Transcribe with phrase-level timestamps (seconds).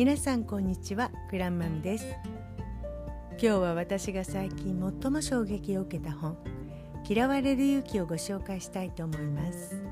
[0.00, 2.06] 皆さんこんにちはグランマムです。
[3.32, 6.38] 今日は私が最近最も衝撃を受けた本
[7.06, 9.84] 嫌われる勇気をご紹介したいと思います。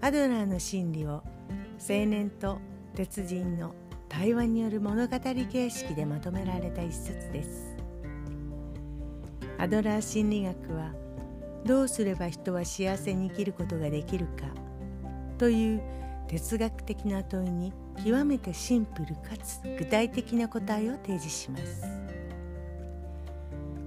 [0.00, 1.22] アドラーの心理を
[1.88, 2.58] 青年と
[2.96, 3.76] 鉄人の
[4.08, 7.76] 対話による物語形式でまとめられた一冊です。
[9.56, 10.92] アドラー心理学は
[11.64, 14.48] どうすれば人は幸せに生きることができるか
[15.38, 15.80] という
[16.26, 17.72] 哲学的な問いに
[18.04, 21.82] 極めてシンプルかつ具体的な答えを提示します。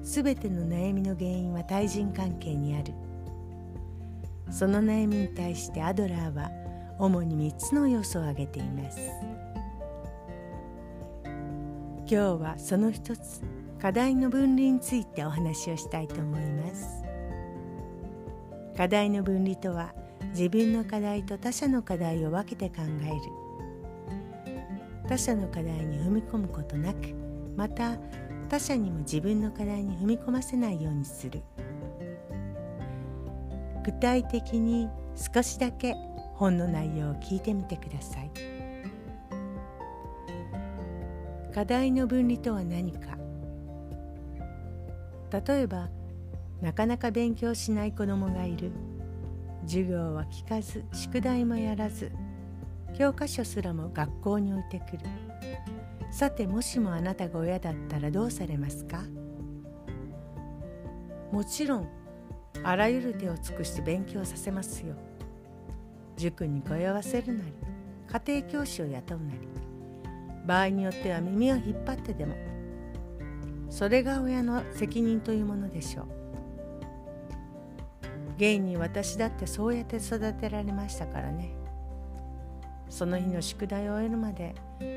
[0.03, 2.93] すべての悩みの原因は対人関係にある。
[4.51, 6.49] その悩みに対してアドラーは
[6.97, 8.99] 主に3つの要素を挙げています。
[11.25, 13.41] 今日はその一つ
[13.79, 17.03] 課題の分離についてお話をしたいと思います。
[18.75, 19.93] 課題の分離とは
[20.31, 23.48] 自分の課題と他者の課題を分けて考える。
[25.09, 27.15] 他者の課題に踏み込むことなく
[27.57, 27.97] また
[28.47, 31.41] 他者にも自分の課題に踏み込ませないようにする。
[33.83, 35.95] 具体的に少しだけ
[36.35, 38.31] 本の内容を聞いてみてください。
[41.55, 43.17] 課題の分離とは何か。
[45.47, 45.89] 例えば
[46.61, 48.71] なかなか勉強しない子供がいる。
[49.65, 52.11] 授業は聞かず宿題もやらず。
[52.99, 55.05] 教科書すらも学校に置いてくる。
[56.11, 59.03] さてもしもあなたが親だったらどうされますか？
[61.31, 61.87] もちろん
[62.61, 64.95] あらゆる手を尽くして勉強させますよ。
[66.17, 67.53] 塾に通わせるなり
[68.25, 69.47] 家庭教師を雇うなり
[70.45, 72.35] 場合によっては耳を引っ張ってでも
[73.69, 76.05] それが親の責任というものでしょう。
[78.35, 81.55] 現に私だってそうやって育てられましたからね。
[82.89, 84.55] その日の宿題を終えるまで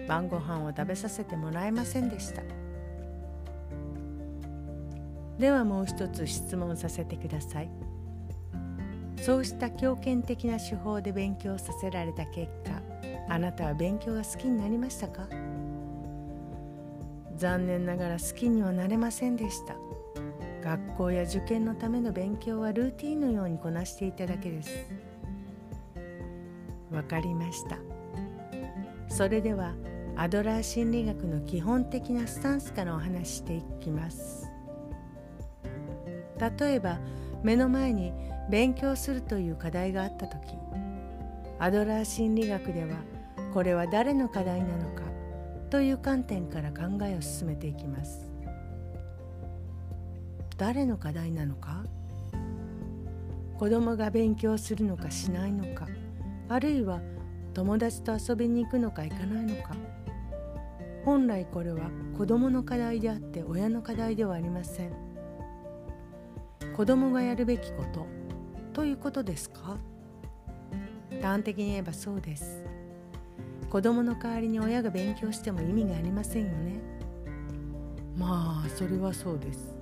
[0.09, 2.43] 晩ご飯を食べさせてもらえませんでした。
[5.39, 7.71] ではもう一つ質問させてください。
[9.17, 12.83] そうした強権的な手法で勉強させられた結果
[13.29, 15.29] あなたは勉強が好きになりましたか？
[17.37, 19.77] 残念ながら好きにはなれませんでした。
[20.63, 24.71] 学校や受験のための勉強はルーティンのようにこなしていただけです。
[26.93, 27.79] わかりました。
[29.13, 29.75] それでは
[30.17, 34.49] アドラー心理学の基本的なスタンスからお話していきます。
[36.59, 36.99] 例えば
[37.43, 38.15] 目の前に
[38.49, 40.57] 勉強するという課題があった時
[41.59, 42.97] アドラー心理学では
[43.53, 45.03] これは誰の課題なのか
[45.69, 48.31] という観点から考えを進めていきます。
[50.57, 51.85] 誰の課題なのか
[53.59, 55.87] 子供が勉強するのかしないのか
[56.49, 57.01] あるいは
[57.55, 59.77] 友達と遊びに行くのか行かないのか。
[61.05, 64.93] 本来これは子供の課題であって親の課題ではありません。
[66.77, 68.07] 子供がやるべきこと
[68.73, 69.77] ということですか？
[71.21, 72.65] 端的に言えばそうです。
[73.69, 76.81] 子供の代わりに親が勉強しても意味がありませんよね。
[78.17, 79.75] まあそれはそうです。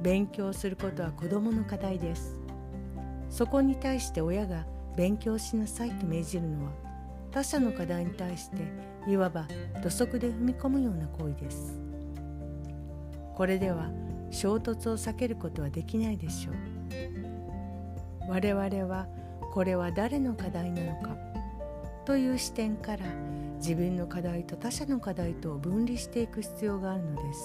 [0.00, 2.36] 勉強することは子どもの課題です。
[3.30, 4.66] そこに対して親が
[4.96, 6.72] 勉強しなさいと命じるのは
[7.30, 8.56] 他者の課題に対して
[9.08, 9.48] いわば
[9.82, 11.80] 土足で踏み込むような行為です。
[13.34, 13.90] これでは
[14.30, 16.54] 衝突を避けることはできないでしょう。
[18.28, 19.06] 我々は
[19.52, 21.16] これは誰の課題なのか？
[22.04, 23.06] という視点から
[23.56, 27.40] 自分の課題と他者の課題とを分離していく必要があるのです。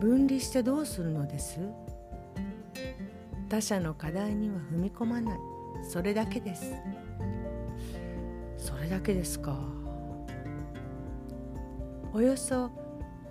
[0.00, 1.60] 分離してどうするのです？
[3.48, 5.38] 他者の課題には踏み込まない。
[5.82, 6.74] それだけです。
[8.58, 9.58] それだけですか。
[12.12, 12.70] およそ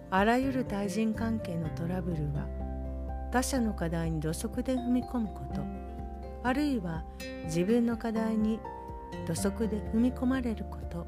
[0.09, 2.47] あらゆる対人関係のトラブルは
[3.31, 5.61] 他者の課題に土足で踏み込むこと。
[6.43, 7.03] あるいは
[7.46, 8.59] 自分の課題に
[9.28, 11.05] 土足で踏み込まれること。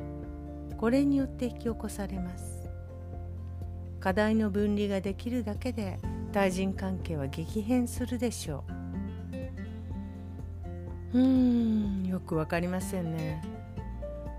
[0.78, 2.70] これによって引き起こされます。
[4.00, 5.98] 課題の分離ができるだけで
[6.32, 8.79] 対人関係は激変するでしょう。
[11.14, 12.06] うーん。
[12.08, 13.42] よくわかりませんね。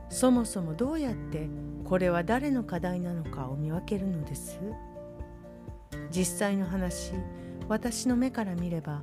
[0.09, 1.49] そもそもどうやって
[1.85, 4.59] これは誰の課題なのかを見分けるのです？
[6.11, 7.13] 実際の話
[7.69, 9.03] 私の目から見れば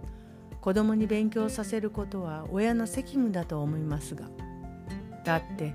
[0.59, 4.25] 子供に勉強させることは親の責務だと思いますが。
[5.23, 5.73] だって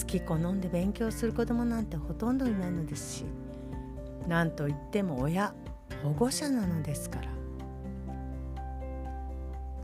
[0.00, 3.24] 好き好んで勉強する子供なんてほとんどいないのですし。
[4.28, 5.54] 何といっても親
[6.02, 7.39] 保護者なのですから。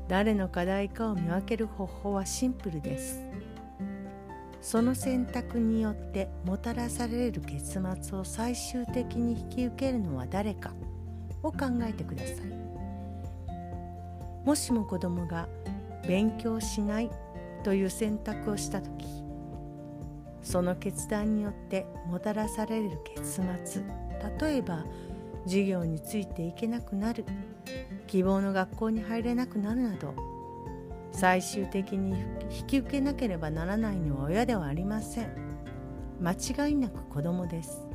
[0.08, 3.22] 誰の課題かを見分ける方法はシンプルです。
[4.60, 10.72] その選択によってもたらされる結末を最終的に引き受けるのは誰か
[11.42, 12.66] を考えてください。
[14.46, 15.48] もしも子供が
[16.06, 17.10] 勉強しない
[17.64, 19.04] という選択をした時
[20.40, 23.82] その決断によってもたらされる結末
[24.40, 24.84] 例えば
[25.46, 27.25] 授業についていけなくなる。
[28.06, 30.14] 希望の学校に入れなくなるなど
[31.10, 32.20] 最終的に
[32.50, 35.31] 引き受けなければならないのは親ではありません。
[36.20, 37.87] 間違いなく子供です。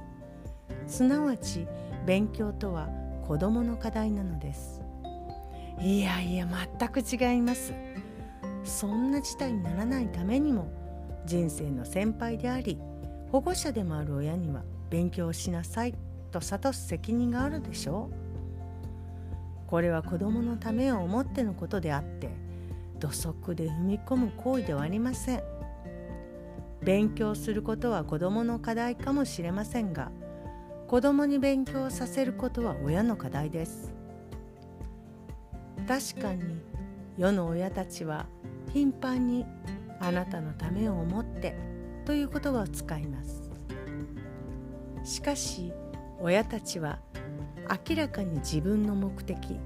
[0.88, 1.68] すなわち
[2.06, 2.89] 勉強とは
[3.25, 4.81] 子供の課題なのです。
[5.80, 6.47] いやいや
[6.77, 7.74] 全く違います。
[8.63, 10.71] そんな事態にならないためにも
[11.25, 12.80] 人生の先輩であり
[13.31, 15.95] 保護者でもある親には勉強しなさい。
[16.31, 19.68] と諭す責任があるでしょう。
[19.68, 22.30] これは子供のためを思ってのことであって
[23.00, 25.44] 土足で踏み込む行為ではありません。
[26.83, 30.12] 勉強することは子どもの課題かもしれませんが
[30.88, 33.94] 子どもに勉強させることは親の課題です。
[35.88, 36.60] 確かに
[37.18, 38.25] 世の親たちは
[38.74, 39.45] 頻繁に
[40.00, 41.56] あなたのためを思って
[42.06, 43.51] という言葉を使います。
[45.04, 45.72] しかし
[46.21, 47.00] 親たちは
[47.89, 49.59] 明らかに自分の目的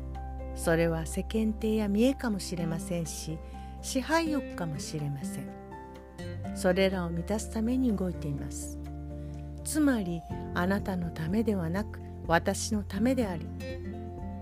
[0.56, 3.38] それは世間体や見栄かもしれませんし
[3.82, 5.66] 支配欲かもしれません。
[6.56, 8.80] それらを満たすために動いています。
[9.64, 10.22] つまり
[10.54, 13.46] あなたのためではなく私のためであり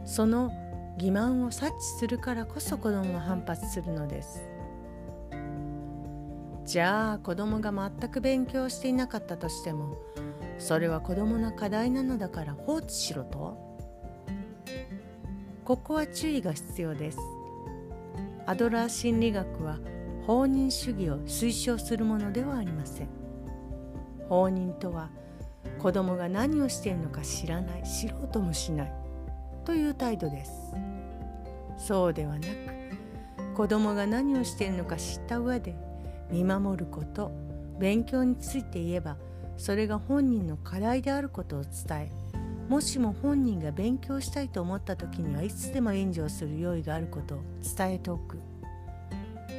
[0.06, 0.52] その
[0.98, 4.44] 欺瞞を察知するからこそ子供は反発するのです。
[6.66, 9.98] じゃあ子供が全く勉強していなかったとしても
[10.58, 13.78] それは子供の課題なのだから放置しろと。
[15.66, 17.18] ここは注意が必要です。
[18.46, 19.80] アドラー心理学は
[20.28, 23.08] 放任主義を推奨するものではありません。
[24.30, 25.10] 放任とは
[25.80, 28.94] 子供が何をしているのか知らない知ろうともしない。
[29.66, 30.52] という態度です。
[31.78, 32.48] そうではなく
[33.56, 35.76] 子供が何をしているのか知った上で
[36.30, 37.32] 見守ること。
[37.80, 39.18] 勉強について言えば
[39.58, 41.72] それが本人の課題であることを伝
[42.02, 42.12] え
[42.70, 47.42] もしも本人が勉強したいと思った時にはいつでも援助をする用意があることを
[47.78, 48.40] 伝えておく。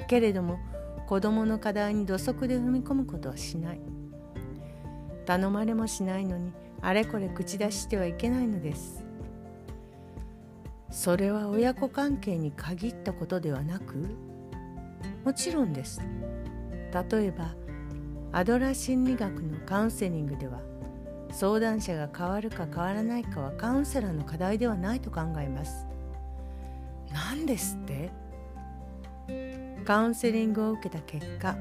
[0.08, 0.58] けれども
[1.06, 3.81] 子どもの課題に土足で踏み込むことはしない。
[5.26, 9.05] 頼まれもしないのにあれこれ口出ししてはいけないのです。
[10.91, 13.94] それは親子関係に限ったことではなく
[15.25, 16.00] もちろんです。
[17.11, 17.55] 例えば
[18.37, 20.59] アドラー心理学のカウンセリングでは
[21.31, 25.87] 相談者が変わるか変わらないかはカウンセラーの課題ではないと考えます。
[27.13, 28.11] 何ですって？
[29.85, 31.57] カウンセリングを受けた結果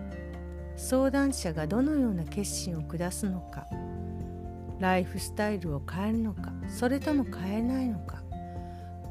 [0.75, 3.67] 相談者がどのような決心を下すのか
[4.79, 8.23] ライフスタイルを変えるのかそれとも変えないのか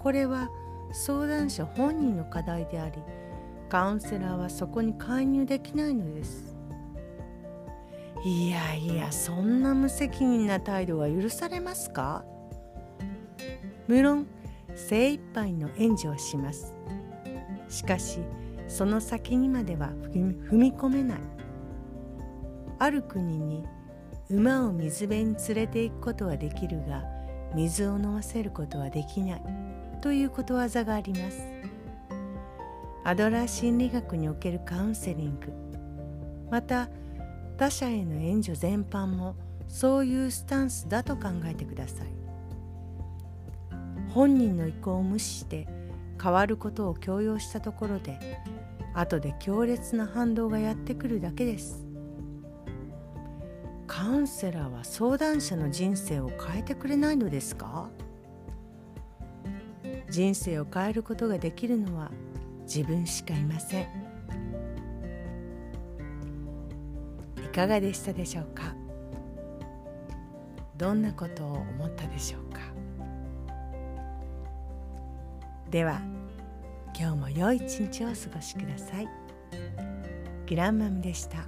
[0.02, 0.48] これは
[0.92, 3.00] 相談者本人の課題であり
[3.68, 6.51] カウンセラーはそこに介入できないのです。
[8.24, 12.24] いやいやそんな無責任な態度は許されますか？
[13.88, 14.28] 無論
[14.76, 16.72] 精一杯の援助をします。
[17.68, 18.20] しかし
[18.68, 21.18] その先にまでは踏み込めない。
[22.78, 23.64] ある国に
[24.30, 27.02] 馬を水辺に連れて行くことはできるが
[27.54, 29.42] 水を飲ませることはできない。
[30.00, 31.42] ということわざがあります。
[33.04, 35.52] アドラー心理学におけるカウンセリング。
[36.50, 36.88] また
[37.62, 39.36] 他者への援助全般も
[39.68, 42.08] そういうスタンスだと考えてください。
[44.08, 45.68] 本人の意向を無視して
[46.20, 48.40] 変わることを強要したところで
[48.94, 51.86] 後で強烈な反動がやってくるだけです。
[53.86, 57.90] カウンセラーは相談者の人生を変えてくれないのですか？
[60.10, 62.10] 人生を変えることができるのは
[62.62, 64.01] 自分しかいません。
[67.52, 68.74] かがでしたでしょうか？
[70.76, 72.60] どんなことを思ったでしょうか？
[75.70, 76.00] では
[76.98, 79.08] 今日も良い一日をお過ごしください。
[80.48, 81.46] グランマムでした。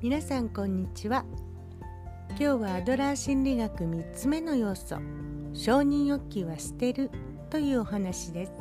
[0.00, 1.24] 皆さんこんにちは。
[2.40, 4.94] 今日はアドラー心理学3つ目の要素
[5.54, 7.10] 承認欲求は捨てる
[7.50, 8.52] というお話です。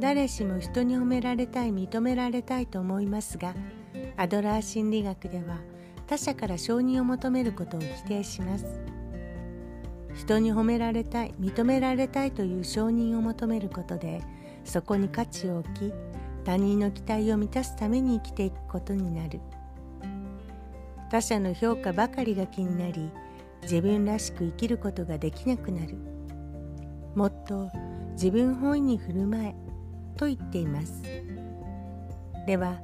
[0.00, 3.54] 誰しも人に褒められたい認められたいと思いますが
[4.16, 5.60] アドラー心理学では
[6.08, 8.80] 他者から承認を求めることを否定します。
[10.16, 14.22] 人に褒められたい認められたいという承認を求めることで
[14.64, 15.92] そこに価値を置き
[16.44, 19.38] 他人の期待を満たすために生きていくことになる。
[21.12, 23.10] 他者の評価ばかりが気になり
[23.60, 25.98] 自分らしく生きることができなくなる。
[27.14, 27.70] もっと
[28.12, 29.54] 自分本位に振る舞え
[30.16, 31.02] と言っています。
[32.46, 32.80] では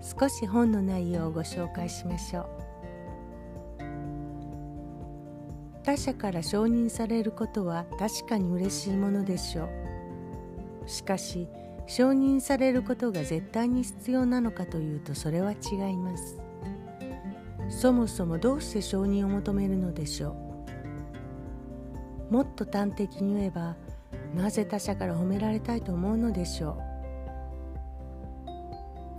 [0.00, 2.46] 少し本の内容をご紹介しましょう。
[5.82, 10.88] 他者から承認されることは確かに嬉しいものでしょう。
[10.88, 11.48] しかし
[11.88, 16.43] 承認されることが絶対に必要なのかというとそれは違います。
[17.76, 20.36] そもそもどうして承認を求めるのでしょ
[22.30, 22.32] う？
[22.32, 23.76] もっと端的に言えば
[24.34, 26.78] なぜ他者から褒められたいと思うのでしょ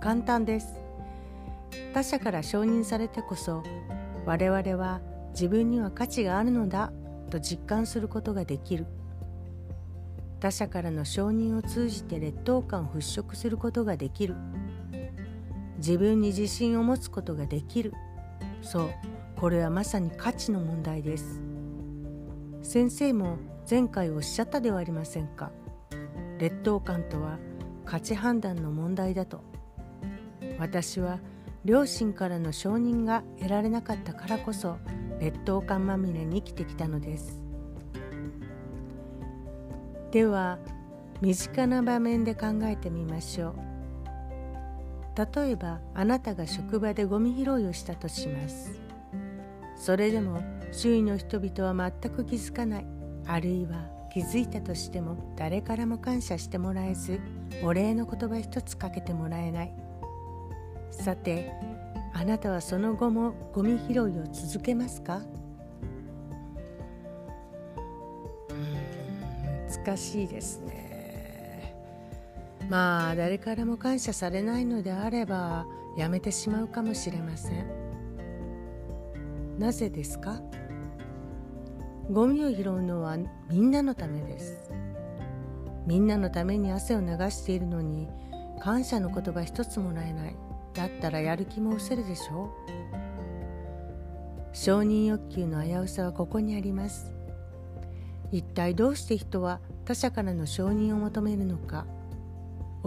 [0.00, 0.74] 簡単です。
[1.94, 3.62] 他者から承認されてこそ
[4.24, 6.92] 我々は自分には価値があるのだ
[7.30, 8.86] と実感することができる。
[10.40, 14.34] 他者からの承認を通じて劣等感を払拭することができる。
[15.78, 17.92] 自分に自信を持つことができる。
[18.62, 18.90] そう
[19.36, 21.40] これはまさに価値の問題です。
[22.62, 23.36] 先生も
[23.68, 25.52] 前回おっしゃったではありませんか。
[26.38, 27.38] 劣等感とは
[27.84, 29.42] 価値判断の問題だと。
[30.58, 31.20] 私は
[31.64, 34.78] 両親からの承認が得られなかったからこそ
[35.20, 37.42] 劣等感まみれに生きてきたのです。
[40.10, 40.58] では
[41.20, 43.75] 身近な場面で考えてみましょう。
[45.16, 48.78] 例えばあなたが職場でゴミ拾いをしたとします。
[49.76, 50.42] それでも
[50.72, 52.86] 周囲の人々は全く気づかない。
[53.26, 57.20] あるいは気づいたとしても誰からも感謝してもらえず
[57.62, 59.72] お礼の言葉一つかけてもらえない。
[60.90, 61.52] さて
[62.14, 65.20] あなたはその後もゴミ拾いを続けますか？
[69.84, 70.95] 難しいですね。
[72.68, 77.66] まあ誰からも感謝されないのであればやめてしまうかもしれません。
[79.58, 80.40] なぜですか？
[82.10, 83.16] ゴミを拾うのは
[83.48, 84.70] みんなのためです。
[85.86, 88.08] みんなのために汗を流しているのに
[88.60, 90.36] 感謝の言葉一つもらえない。
[90.74, 92.50] だったらやる気も失せるでしょう。
[94.52, 97.14] 承認欲求の危うさはここにあります。
[98.32, 101.86] 一体どうして人は他者からの承認を求めるのか。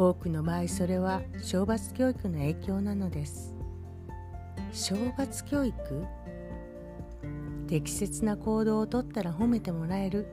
[0.02, 3.54] 多くの場合それは懲罰教育の影響なのです。
[4.72, 6.06] 懲罰教育？
[7.68, 10.26] 適切な行動をとったら褒めてもらえる。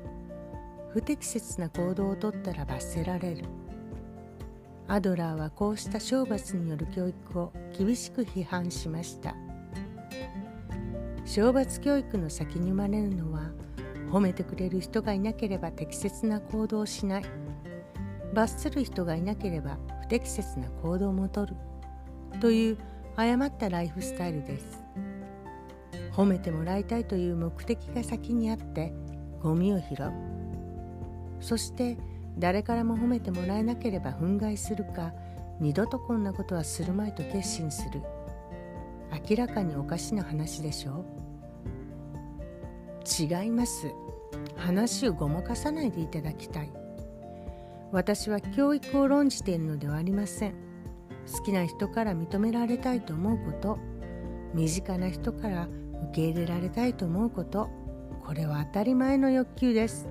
[0.92, 3.44] 不適切な行動をとったら罰せられる。
[4.86, 9.34] アドラーはこうした懲罰による教育を厳しく批判しました。
[11.24, 13.50] 懲罰教育の先に生まれるのは
[14.12, 17.24] 褒めてくれる人がいなければ適切な行動をしない。
[18.36, 21.56] 罰する人がいなければ不適切な行動もとる。
[22.38, 22.78] という
[23.16, 24.84] 誤ったライフスタイルです。
[26.12, 28.92] 褒めてもらいたいという目的が先にあって
[29.42, 30.12] ゴミを拾う。
[31.40, 31.96] そして
[32.38, 35.14] 誰からも褒めてもらえなければ憤慨するか
[35.58, 38.02] 二度とこんなことはするまいと決心する。
[39.30, 41.06] 明らかにおかしな話でしょ
[43.30, 43.42] う。
[43.42, 43.90] 違います。
[44.56, 46.85] 話をごまかさないでいただきたい。
[47.92, 50.54] 私は教育を論じているのではありません。
[51.32, 53.78] 好きな人から認められたいと思うこと。
[54.54, 55.68] 身近な人から
[56.10, 57.68] 受け入れられたいと思うこと。
[58.24, 60.08] これは当たり前の欲求です。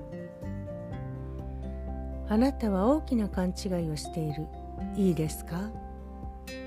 [2.27, 4.47] あなたは大きな勘違いをしている。
[4.95, 5.71] いいですか？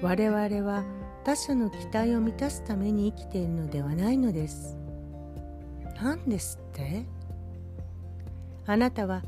[0.03, 0.39] 我々
[0.71, 0.85] は
[1.25, 4.79] 他者の期待を満たすために生きているのではないのです。
[6.01, 7.07] 何ですって？
[8.67, 9.23] あなたは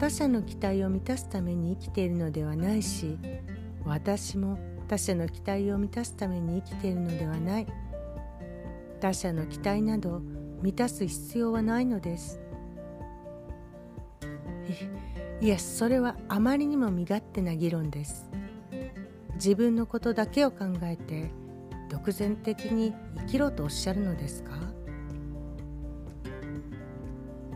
[0.00, 3.18] 他者の期待を満たすために生きているのではないし
[3.84, 7.66] 私も他者の期待を満たすために生きているのではない。
[8.98, 10.20] 他者の期待など
[10.62, 12.40] 満たす必要はないのです。
[15.40, 18.30] いやそれはあまりにも身勝手な議論です。
[19.34, 21.30] 自分のことだけを考えて
[21.88, 24.52] 独善的に生きろとおっしゃるのですか？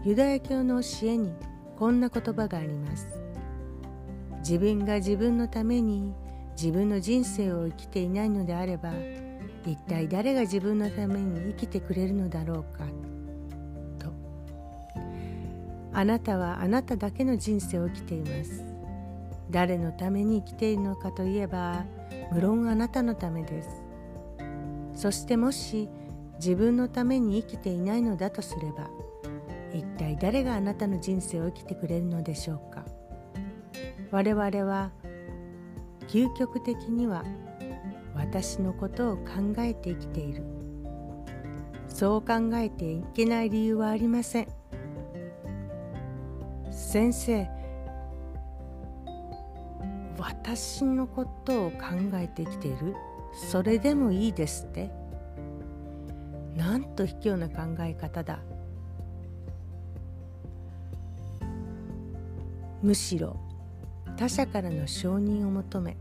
[0.04, 1.32] ユダヤ教の教えに
[1.78, 3.06] こんな言葉があります。
[4.40, 6.12] 自分が自分のために
[6.54, 8.92] 自分の人生を生きていないのであれば
[9.66, 12.84] 一体誰が自分のために生きてくれるのだろうか
[13.98, 14.12] と。
[15.92, 18.64] あなたはあなただけの人生を生きています。
[19.50, 21.84] 誰のために生きているのかといえば
[22.32, 23.68] 無論あなたのためです。
[24.94, 25.88] そしてもし
[26.36, 28.90] 自分のために生きていないのだとすれば
[29.74, 32.84] 一体誰があなたの人生を生きてくれるのでしょうか？
[34.12, 34.92] 我々は
[36.06, 37.24] 究極的には
[38.14, 40.44] 私のことを考えて生きている。
[41.88, 44.48] そう考えていけない理由はありません。
[46.70, 47.48] 先生
[50.18, 51.76] 私のことを考
[52.14, 52.94] えて生きている？
[53.50, 54.92] それでもいいですって？
[56.56, 58.38] なんと卑怯な考え方だ。
[62.84, 63.40] むしろ
[64.18, 65.96] 他者からの承認を求め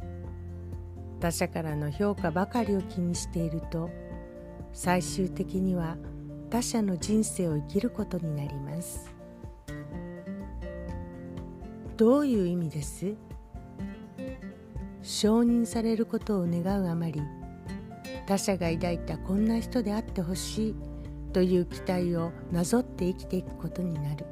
[1.22, 3.90] 他者からの評価ばかりを気にしていると
[4.74, 5.96] 最終的には
[6.50, 9.10] 他者の人生を生きることになります。
[11.96, 13.16] どういう意味です？
[15.02, 17.22] 承認されることを願うあまり
[18.28, 20.76] 他者が抱いたこんな人であってほしい
[21.32, 24.26] という期待をなぞって生きていくことになる。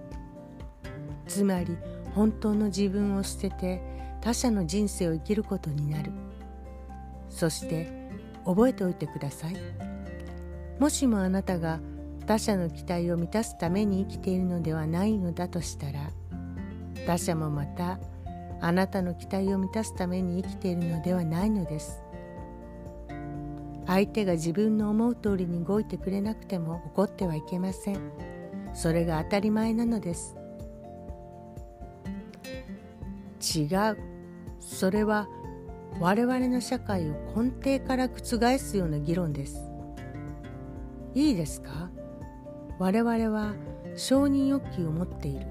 [1.27, 1.77] つまり
[2.13, 3.81] 本当の自分を捨てて
[4.21, 6.11] 他者の人生を生きることになる。
[7.29, 8.09] そして
[8.45, 9.55] 覚えておいてください。
[10.79, 11.79] もしもあなたが
[12.25, 16.11] 他者の期待を満たすために生きているのではないのだとしたら
[17.05, 17.99] 他者もまた
[18.61, 22.03] あなたの期待を満たすために生きているのではないのです。
[23.87, 27.99] 相手が自分の思う通りに動いてくれなくても怒ってはいけません。
[28.73, 30.40] それが当たり前なのです。
[33.41, 33.97] 違う。
[34.59, 35.27] それは
[35.99, 39.59] 我々の社会を根底から覆すような議論です。
[41.13, 41.89] いいですか？
[42.79, 43.53] 我々は
[43.95, 45.45] 承認欲求を持っている。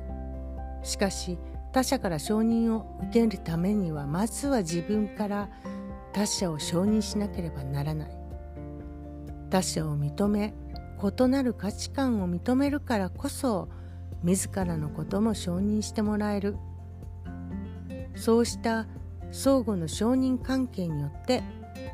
[0.83, 1.39] しかし
[1.73, 5.51] 他者から承認を受けるためにはまずは自分から
[6.13, 8.11] 他者を承認しなければならない。
[9.51, 10.55] 他者を認め
[11.03, 13.69] 異なる価値観を認めるからこそ
[14.23, 16.57] 自らのことも承認してもらえる。
[18.15, 18.87] そうした
[19.33, 21.43] 相互の承認関係によって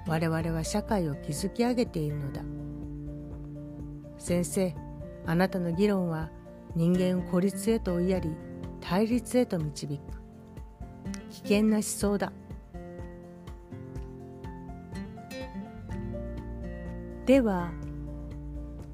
[0.07, 2.42] 我々は社会を築き上げているのだ。
[4.18, 4.74] 先生
[5.26, 6.31] あなたの議論は
[6.74, 8.31] 人間を孤立へと追いやり
[8.81, 10.00] 対立へと導く。
[11.31, 12.33] 危険な思想だ。
[17.26, 17.72] では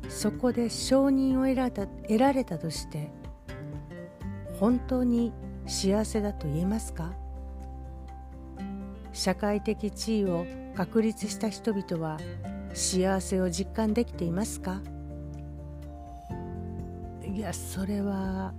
[0.09, 3.11] そこで承認を得られた得られたとして
[4.59, 5.33] 本当に
[5.67, 7.13] 幸せだと言えますか？
[9.13, 12.19] 社会的地位を確立した人々は
[12.75, 14.81] 幸せを実感できていますか？
[17.25, 18.53] いやそれは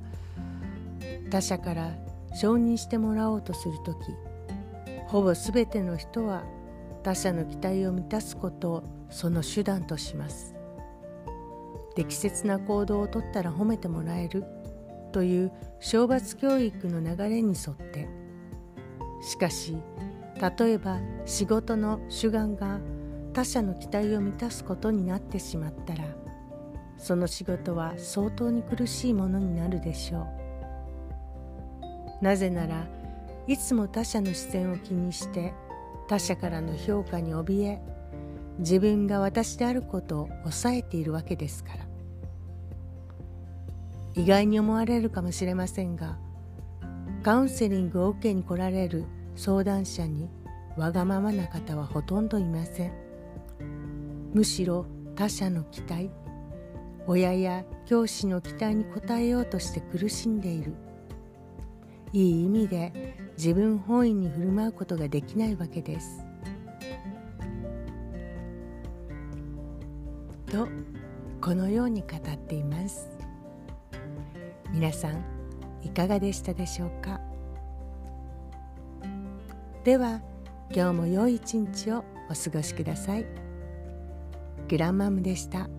[1.29, 1.91] 他者から
[2.33, 3.97] 承認してもらおうとする時
[5.07, 6.43] ほぼ全ての人は
[7.03, 10.55] 他者の期待を満たすことをその手段とします。
[11.95, 14.45] 適切な行動をとったら褒めてもらえる。
[15.13, 18.09] という懲罰教育の流れに沿って。
[19.23, 19.77] しかし
[20.59, 22.81] 例えば仕事の主眼が
[23.31, 26.03] 他者の期待を満たすことになってしまったら
[26.97, 30.27] その仕事は相当に苦しいものになるでしょ
[32.21, 32.23] う。
[32.23, 32.85] なぜなら
[33.47, 35.53] いつも他者の視線を気にして
[36.07, 37.81] 他者からの評価に怯え
[38.59, 41.92] 自分が私であることを抑えているわけですから。
[44.15, 46.17] 意外に思われるかもしれませんが
[47.23, 50.29] カウンセリングを受けに来られる相談者に
[50.77, 52.93] わがままな方はほとんどいません。
[54.33, 56.09] むしろ他者の期待
[57.05, 60.73] 親や教師の期待に応えようとして苦しんでいる。
[62.11, 66.25] いい意味で自分本位に振る舞うことができないわけです。
[70.51, 70.67] と
[71.41, 73.12] このように語っています。
[74.73, 75.23] 皆さん
[75.83, 77.21] いかがでしたでしょうか？
[79.83, 80.21] では
[80.71, 83.25] 今日も良い一日をお過ごしください
[84.67, 85.69] グランマムでした。